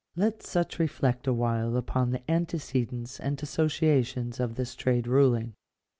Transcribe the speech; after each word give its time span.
Let 0.15 0.41
such 0.41 0.79
reflect 0.79 1.27
awhile 1.27 1.77
upon 1.77 2.09
the 2.09 2.23
antecedents 2.27 3.19
and 3.19 3.39
associations 3.43 4.39
of 4.39 4.55
this 4.55 4.73
trade 4.73 5.05
ruling. 5.05 5.53